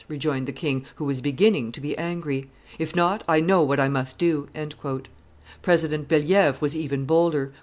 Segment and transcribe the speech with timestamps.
[0.07, 3.87] rejoined the king, who was beginning to be angry; "if not, I know what I
[3.87, 4.47] must do."
[5.61, 7.53] President Bellievre was even bolder.